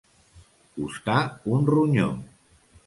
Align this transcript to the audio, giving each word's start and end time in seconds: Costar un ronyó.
Costar 0.79 1.19
un 1.59 1.71
ronyó. 1.75 2.11